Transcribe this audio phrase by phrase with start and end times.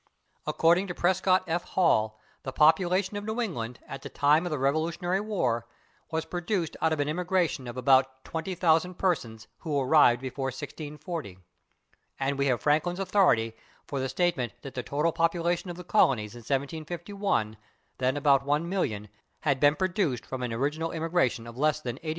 [0.47, 1.63] According to Prescott F.
[1.63, 3.77] Hall, "the population of New England...
[3.87, 5.67] at the date of the Revolutionary War...
[6.09, 11.37] was produced out of an immigration of about 20,000 persons /who arrived before 1640/,"
[12.19, 13.53] and we have Franklin's authority
[13.85, 17.57] for the statement that the total population of the colonies in 1751,
[17.99, 19.07] then about 1,000,000,
[19.41, 22.09] had been [Pg055] produced from an original immigration of less than 80,000.